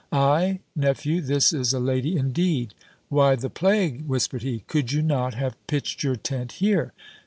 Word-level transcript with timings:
"Ay, 0.11 0.59
nephew, 0.75 1.21
this 1.21 1.53
is 1.53 1.73
a 1.75 1.79
lady 1.79 2.17
indeed! 2.17 2.73
Why 3.09 3.35
the 3.35 3.51
plague," 3.51 4.07
whispered 4.07 4.41
he, 4.41 4.61
"could 4.65 4.91
you 4.91 5.03
not 5.03 5.35
have 5.35 5.55
pitched 5.67 6.01
your 6.01 6.15
tent 6.15 6.53
here? 6.53 6.91